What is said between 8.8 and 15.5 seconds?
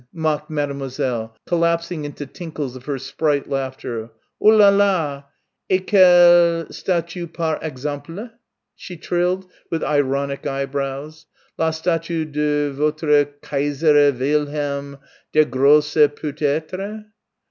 trilled, with ironic eyebrows, "la statue de votre Kaisère Wilhelm der